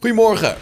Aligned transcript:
Goedemorgen. 0.00 0.56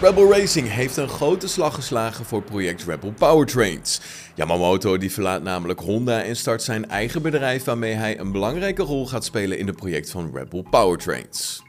Rebel 0.00 0.32
Racing 0.32 0.68
heeft 0.68 0.96
een 0.96 1.08
grote 1.08 1.48
slag 1.48 1.74
geslagen 1.74 2.24
voor 2.24 2.42
project 2.42 2.84
Rebel 2.84 3.12
Powertrains. 3.12 4.00
Yamamoto 4.34 4.98
die 4.98 5.12
verlaat 5.12 5.42
namelijk 5.42 5.80
Honda 5.80 6.22
en 6.22 6.36
start 6.36 6.62
zijn 6.62 6.88
eigen 6.88 7.22
bedrijf 7.22 7.64
waarmee 7.64 7.92
hij 7.92 8.18
een 8.18 8.32
belangrijke 8.32 8.82
rol 8.82 9.06
gaat 9.06 9.24
spelen 9.24 9.58
in 9.58 9.66
het 9.66 9.76
project 9.76 10.10
van 10.10 10.30
Rebel 10.34 10.66
Powertrains. 10.70 11.62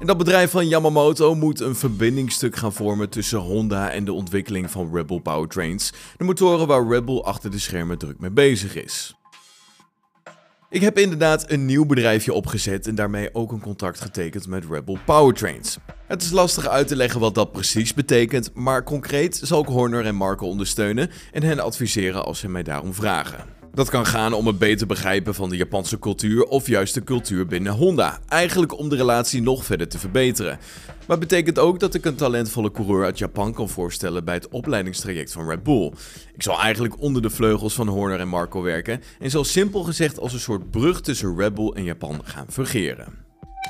En 0.00 0.06
dat 0.06 0.18
bedrijf 0.18 0.50
van 0.50 0.68
Yamamoto 0.68 1.34
moet 1.34 1.60
een 1.60 1.76
verbindingsstuk 1.76 2.56
gaan 2.56 2.72
vormen 2.72 3.08
tussen 3.08 3.38
Honda 3.38 3.90
en 3.90 4.04
de 4.04 4.12
ontwikkeling 4.12 4.70
van 4.70 4.94
Rebel 4.94 5.18
Powertrains, 5.18 5.92
de 6.16 6.24
motoren 6.24 6.66
waar 6.66 6.88
Rebel 6.88 7.24
achter 7.24 7.50
de 7.50 7.58
schermen 7.58 7.98
druk 7.98 8.18
mee 8.18 8.30
bezig 8.30 8.74
is. 8.74 9.16
Ik 10.70 10.80
heb 10.80 10.98
inderdaad 10.98 11.50
een 11.50 11.66
nieuw 11.66 11.86
bedrijfje 11.86 12.32
opgezet 12.32 12.86
en 12.86 12.94
daarmee 12.94 13.34
ook 13.34 13.52
een 13.52 13.60
contract 13.60 14.00
getekend 14.00 14.46
met 14.46 14.64
Rebel 14.70 14.98
Powertrains. 15.04 15.78
Het 16.06 16.22
is 16.22 16.30
lastig 16.30 16.68
uit 16.68 16.88
te 16.88 16.96
leggen 16.96 17.20
wat 17.20 17.34
dat 17.34 17.52
precies 17.52 17.94
betekent, 17.94 18.50
maar 18.54 18.82
concreet 18.82 19.40
zal 19.42 19.60
ik 19.60 19.66
Horner 19.66 20.04
en 20.04 20.14
Marco 20.14 20.46
ondersteunen 20.46 21.10
en 21.32 21.42
hen 21.42 21.60
adviseren 21.60 22.24
als 22.24 22.38
ze 22.38 22.48
mij 22.48 22.62
daarom 22.62 22.94
vragen. 22.94 23.44
Dat 23.76 23.90
kan 23.90 24.06
gaan 24.06 24.32
om 24.32 24.46
het 24.46 24.58
beter 24.58 24.86
begrijpen 24.86 25.34
van 25.34 25.48
de 25.48 25.56
Japanse 25.56 25.98
cultuur 25.98 26.44
of 26.44 26.66
juist 26.66 26.94
de 26.94 27.04
cultuur 27.04 27.46
binnen 27.46 27.72
Honda. 27.72 28.18
Eigenlijk 28.28 28.78
om 28.78 28.88
de 28.88 28.96
relatie 28.96 29.42
nog 29.42 29.64
verder 29.64 29.88
te 29.88 29.98
verbeteren. 29.98 30.58
Maar 31.06 31.18
betekent 31.18 31.58
ook 31.58 31.80
dat 31.80 31.94
ik 31.94 32.04
een 32.04 32.14
talentvolle 32.14 32.70
coureur 32.70 33.04
uit 33.04 33.18
Japan 33.18 33.52
kan 33.52 33.68
voorstellen 33.68 34.24
bij 34.24 34.34
het 34.34 34.48
opleidingstraject 34.48 35.32
van 35.32 35.48
Red 35.48 35.62
Bull. 35.62 35.92
Ik 36.34 36.42
zal 36.42 36.60
eigenlijk 36.60 37.00
onder 37.00 37.22
de 37.22 37.30
vleugels 37.30 37.74
van 37.74 37.88
Horner 37.88 38.20
en 38.20 38.28
Marco 38.28 38.62
werken 38.62 39.02
en 39.18 39.30
zal 39.30 39.44
simpel 39.44 39.82
gezegd 39.82 40.18
als 40.18 40.32
een 40.32 40.40
soort 40.40 40.70
brug 40.70 41.00
tussen 41.00 41.36
Red 41.36 41.54
Bull 41.54 41.70
en 41.70 41.84
Japan 41.84 42.20
gaan 42.24 42.46
fungeren. 42.48 43.25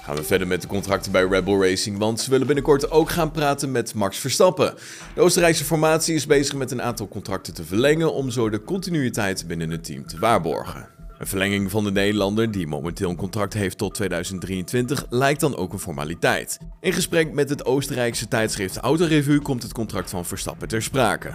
Gaan 0.07 0.17
we 0.17 0.23
verder 0.23 0.47
met 0.47 0.63
de 0.63 0.69
contracten 0.69 1.13
bij 1.13 1.27
Rebel 1.27 1.63
Racing, 1.63 1.99
want 1.99 2.21
ze 2.21 2.31
willen 2.31 2.47
binnenkort 2.47 2.91
ook 2.91 3.11
gaan 3.11 3.31
praten 3.31 3.71
met 3.71 3.95
Max 3.95 4.19
Verstappen. 4.19 4.75
De 5.15 5.21
Oostenrijkse 5.21 5.65
formatie 5.65 6.15
is 6.15 6.27
bezig 6.27 6.55
met 6.55 6.71
een 6.71 6.83
aantal 6.83 7.09
contracten 7.09 7.55
te 7.55 7.65
verlengen 7.65 8.13
om 8.13 8.31
zo 8.31 8.51
de 8.51 8.63
continuïteit 8.63 9.47
binnen 9.47 9.71
het 9.71 9.85
team 9.85 10.07
te 10.07 10.19
waarborgen. 10.19 10.89
Een 11.19 11.27
verlenging 11.27 11.71
van 11.71 11.85
de 11.85 11.91
Nederlander, 11.91 12.51
die 12.51 12.67
momenteel 12.67 13.11
een 13.11 13.17
contract 13.17 13.55
heeft 13.55 13.79
tot 13.79 13.95
2023, 13.95 15.07
lijkt 15.11 15.41
dan 15.41 15.57
ook 15.57 15.73
een 15.73 15.79
formaliteit. 15.79 16.59
In 16.81 16.93
gesprek 16.93 17.33
met 17.33 17.49
het 17.49 17.65
Oostenrijkse 17.65 18.29
tijdschrift 18.29 18.77
Autorevue 18.77 19.41
komt 19.41 19.63
het 19.63 19.73
contract 19.73 20.11
van 20.11 20.25
Verstappen 20.25 20.69
ter 20.69 20.83
sprake. 20.83 21.33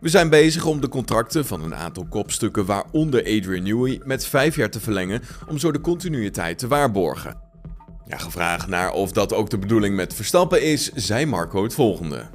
We 0.00 0.08
zijn 0.08 0.28
bezig 0.28 0.64
om 0.64 0.80
de 0.80 0.88
contracten 0.88 1.46
van 1.46 1.62
een 1.62 1.74
aantal 1.74 2.06
kopstukken, 2.08 2.64
waaronder 2.64 3.20
Adrian 3.20 3.62
Newey, 3.62 4.00
met 4.04 4.26
vijf 4.26 4.56
jaar 4.56 4.70
te 4.70 4.80
verlengen 4.80 5.22
om 5.48 5.58
zo 5.58 5.72
de 5.72 5.80
continuïteit 5.80 6.58
te 6.58 6.68
waarborgen. 6.68 7.47
Ja, 8.08 8.18
gevraagd 8.18 8.66
naar 8.66 8.92
of 8.92 9.12
dat 9.12 9.32
ook 9.32 9.50
de 9.50 9.58
bedoeling 9.58 9.96
met 9.96 10.14
Verstappen 10.14 10.62
is, 10.62 10.92
zei 10.92 11.26
Marco 11.26 11.62
het 11.62 11.74
volgende. 11.74 12.26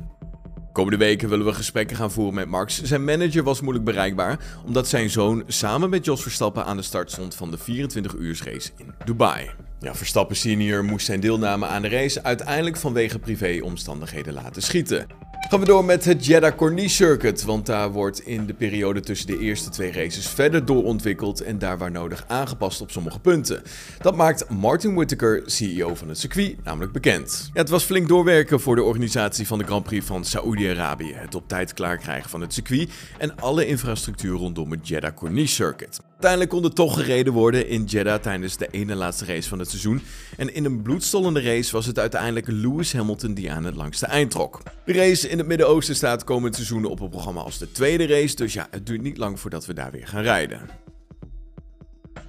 Komende 0.71 0.97
weken 0.97 1.29
willen 1.29 1.45
we 1.45 1.53
gesprekken 1.53 1.97
gaan 1.97 2.11
voeren 2.11 2.33
met 2.33 2.47
Max. 2.47 2.81
Zijn 2.81 3.03
manager 3.03 3.43
was 3.43 3.61
moeilijk 3.61 3.85
bereikbaar, 3.85 4.39
omdat 4.65 4.87
zijn 4.87 5.09
zoon 5.09 5.43
samen 5.47 5.89
met 5.89 6.05
Jos 6.05 6.21
Verstappen 6.21 6.65
aan 6.65 6.77
de 6.77 6.83
start 6.83 7.11
stond 7.11 7.35
van 7.35 7.51
de 7.51 7.59
24-uursrace 7.59 8.71
in 8.77 8.93
Dubai. 9.05 9.49
Ja, 9.83 9.95
Verstappen 9.95 10.35
senior 10.35 10.83
moest 10.83 11.05
zijn 11.05 11.19
deelname 11.19 11.65
aan 11.65 11.81
de 11.81 11.89
race 11.89 12.23
uiteindelijk 12.23 12.77
vanwege 12.77 13.19
privéomstandigheden 13.19 14.33
laten 14.33 14.61
schieten. 14.61 15.07
Gaan 15.49 15.59
we 15.59 15.65
door 15.65 15.85
met 15.85 16.05
het 16.05 16.25
Jeddah 16.25 16.55
Corniche 16.55 16.89
Circuit, 16.89 17.43
want 17.43 17.65
daar 17.65 17.91
wordt 17.91 18.19
in 18.19 18.45
de 18.45 18.53
periode 18.53 18.99
tussen 18.99 19.27
de 19.27 19.39
eerste 19.39 19.69
twee 19.69 19.91
races 19.91 20.27
verder 20.27 20.65
doorontwikkeld 20.65 21.41
en 21.41 21.59
daar 21.59 21.77
waar 21.77 21.91
nodig 21.91 22.25
aangepast 22.27 22.81
op 22.81 22.91
sommige 22.91 23.19
punten. 23.19 23.61
Dat 24.01 24.15
maakt 24.15 24.49
Martin 24.49 24.93
Whittaker, 24.93 25.41
CEO 25.45 25.95
van 25.95 26.09
het 26.09 26.17
circuit, 26.17 26.63
namelijk 26.63 26.91
bekend. 26.91 27.49
Het 27.53 27.69
was 27.69 27.83
flink 27.83 28.07
doorwerken 28.07 28.59
voor 28.59 28.75
de 28.75 28.83
organisatie 28.83 29.47
van 29.47 29.57
de 29.57 29.65
Grand 29.65 29.83
Prix 29.83 30.05
van 30.05 30.25
Saoedi-Arabië, 30.25 31.13
het 31.13 31.35
op 31.35 31.47
tijd 31.47 31.73
klaarkrijgen 31.73 32.29
van 32.29 32.41
het 32.41 32.53
circuit 32.53 32.89
en 33.17 33.35
alle 33.35 33.65
infrastructuur 33.65 34.37
rondom 34.37 34.71
het 34.71 34.87
Jeddah 34.87 35.13
Corniche 35.13 35.53
Circuit. 35.53 35.99
Uiteindelijk 36.23 36.61
kon 36.61 36.71
er 36.71 36.85
toch 36.85 36.93
gereden 36.93 37.33
worden 37.33 37.67
in 37.67 37.83
Jeddah 37.83 38.21
tijdens 38.21 38.57
de 38.57 38.67
ene 38.71 38.95
laatste 38.95 39.25
race 39.25 39.49
van 39.49 39.59
het 39.59 39.69
seizoen. 39.69 40.01
En 40.37 40.53
in 40.53 40.65
een 40.65 40.81
bloedstollende 40.81 41.41
race 41.41 41.71
was 41.71 41.85
het 41.85 41.99
uiteindelijk 41.99 42.47
Lewis 42.47 42.93
Hamilton 42.93 43.33
die 43.33 43.51
aan 43.51 43.63
het 43.63 43.75
langste 43.75 44.05
eind 44.05 44.31
trok. 44.31 44.61
De 44.85 44.93
race 44.93 45.29
in 45.29 45.37
het 45.37 45.47
Midden-Oosten 45.47 45.95
staat 45.95 46.23
komend 46.23 46.55
seizoen 46.55 46.85
op 46.85 46.99
het 46.99 47.09
programma 47.09 47.41
als 47.41 47.57
de 47.57 47.71
tweede 47.71 48.07
race, 48.07 48.35
dus 48.35 48.53
ja, 48.53 48.67
het 48.71 48.85
duurt 48.85 49.01
niet 49.01 49.17
lang 49.17 49.39
voordat 49.39 49.65
we 49.65 49.73
daar 49.73 49.91
weer 49.91 50.07
gaan 50.07 50.23
rijden. 50.23 50.61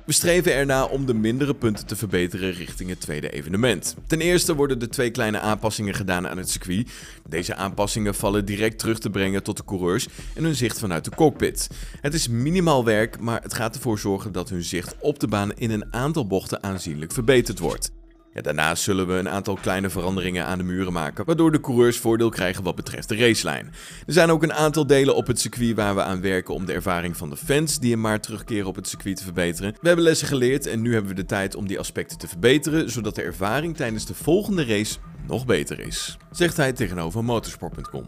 We 0.05 0.13
streven 0.13 0.55
erna 0.55 0.85
om 0.85 1.07
de 1.07 1.15
mindere 1.15 1.55
punten 1.55 1.87
te 1.87 1.97
verbeteren 1.97 2.53
richting 2.53 2.91
het 2.91 3.01
tweede 3.01 3.31
evenement. 3.31 3.97
Ten 4.07 4.21
eerste 4.21 4.55
worden 4.55 4.81
er 4.81 4.91
twee 4.91 5.11
kleine 5.11 5.41
aanpassingen 5.41 5.95
gedaan 5.95 6.29
aan 6.29 6.39
het 6.39 6.51
circuit. 6.51 6.91
Deze 7.29 7.55
aanpassingen 7.55 8.15
vallen 8.15 8.45
direct 8.45 8.79
terug 8.79 8.99
te 8.99 9.11
brengen 9.11 9.43
tot 9.43 9.57
de 9.57 9.65
coureurs 9.65 10.09
en 10.35 10.45
hun 10.45 10.55
zicht 10.55 10.79
vanuit 10.79 11.05
de 11.05 11.11
cockpit. 11.11 11.69
Het 12.01 12.15
is 12.15 12.29
minimaal 12.29 12.85
werk, 12.85 13.21
maar 13.21 13.43
het 13.43 13.55
gaat 13.55 13.75
ervoor 13.75 13.99
zorgen 13.99 14.33
dat 14.33 14.49
hun 14.49 14.63
zicht 14.63 14.95
op 14.99 15.19
de 15.19 15.29
baan 15.29 15.53
in 15.53 15.71
een 15.71 15.95
aantal 15.95 16.27
bochten 16.27 16.63
aanzienlijk 16.63 17.13
verbeterd 17.13 17.59
wordt. 17.59 17.91
Ja, 18.35 18.41
daarnaast 18.41 18.83
zullen 18.83 19.07
we 19.07 19.15
een 19.15 19.29
aantal 19.29 19.55
kleine 19.55 19.91
veranderingen 19.91 20.47
aan 20.47 20.59
de 20.59 20.65
muren 20.65 20.93
maken, 20.93 21.25
waardoor 21.25 21.53
de 21.53 21.61
coureurs 21.61 21.99
voordeel 21.99 22.29
krijgen 22.29 22.63
wat 22.63 22.75
betreft 22.75 23.09
de 23.09 23.17
racelijn. 23.17 23.73
Er 24.07 24.13
zijn 24.13 24.31
ook 24.31 24.43
een 24.43 24.53
aantal 24.53 24.87
delen 24.87 25.17
op 25.17 25.27
het 25.27 25.41
circuit 25.41 25.77
waar 25.77 25.95
we 25.95 26.03
aan 26.03 26.21
werken 26.21 26.55
om 26.55 26.65
de 26.65 26.73
ervaring 26.73 27.17
van 27.17 27.31
de 27.31 27.37
fans 27.37 27.79
die 27.79 27.93
in 27.93 28.01
maart 28.01 28.23
terugkeren 28.23 28.67
op 28.67 28.75
het 28.75 28.89
circuit 28.89 29.17
te 29.17 29.23
verbeteren. 29.23 29.73
We 29.81 29.87
hebben 29.87 30.05
lessen 30.05 30.27
geleerd 30.27 30.67
en 30.67 30.81
nu 30.81 30.93
hebben 30.93 31.11
we 31.11 31.17
de 31.17 31.27
tijd 31.27 31.55
om 31.55 31.67
die 31.67 31.79
aspecten 31.79 32.19
te 32.19 32.29
verbeteren, 32.29 32.91
zodat 32.91 33.15
de 33.15 33.23
ervaring 33.23 33.77
tijdens 33.77 34.07
de 34.07 34.15
volgende 34.15 34.65
race 34.65 34.99
nog 35.27 35.47
beter 35.47 35.81
is, 35.81 36.17
zegt 36.31 36.57
hij 36.57 36.73
tegenover 36.73 37.25
motorsport.com. 37.25 38.05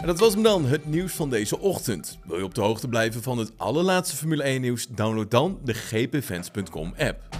En 0.00 0.06
dat 0.06 0.18
was 0.18 0.34
hem 0.34 0.42
dan, 0.42 0.64
het 0.64 0.86
nieuws 0.86 1.12
van 1.12 1.30
deze 1.30 1.58
ochtend. 1.58 2.18
Wil 2.24 2.36
je 2.36 2.44
op 2.44 2.54
de 2.54 2.60
hoogte 2.60 2.88
blijven 2.88 3.22
van 3.22 3.38
het 3.38 3.52
allerlaatste 3.56 4.16
Formule 4.16 4.42
1 4.42 4.60
nieuws? 4.60 4.86
Download 4.88 5.30
dan 5.30 5.58
de 5.64 5.74
gpfans.com 5.74 6.94
app. 6.96 7.37